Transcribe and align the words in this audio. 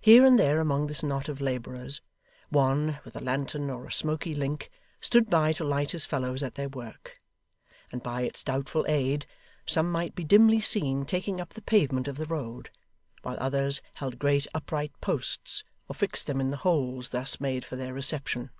Here 0.00 0.24
and 0.24 0.38
there 0.38 0.60
among 0.60 0.86
this 0.86 1.02
knot 1.02 1.28
of 1.28 1.40
labourers, 1.40 2.00
one, 2.48 3.00
with 3.04 3.16
a 3.16 3.20
lantern 3.20 3.70
or 3.70 3.84
a 3.86 3.90
smoky 3.92 4.32
link, 4.34 4.70
stood 5.00 5.28
by 5.28 5.52
to 5.54 5.64
light 5.64 5.90
his 5.90 6.06
fellows 6.06 6.44
at 6.44 6.54
their 6.54 6.68
work; 6.68 7.18
and 7.90 8.04
by 8.04 8.22
its 8.22 8.44
doubtful 8.44 8.84
aid, 8.86 9.26
some 9.66 9.90
might 9.90 10.14
be 10.14 10.22
dimly 10.22 10.60
seen 10.60 11.04
taking 11.04 11.40
up 11.40 11.54
the 11.54 11.62
pavement 11.62 12.06
of 12.06 12.18
the 12.18 12.26
road, 12.26 12.70
while 13.22 13.36
others 13.40 13.82
held 13.94 14.20
great 14.20 14.46
upright 14.54 14.92
posts, 15.00 15.64
or 15.88 15.94
fixed 15.96 16.28
them 16.28 16.40
in 16.40 16.52
the 16.52 16.58
holes 16.58 17.08
thus 17.08 17.40
made 17.40 17.64
for 17.64 17.74
their 17.74 17.92
reception. 17.92 18.50